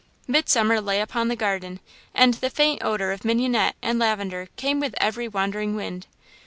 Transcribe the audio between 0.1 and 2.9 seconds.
Midsummer lay upon the garden and the faint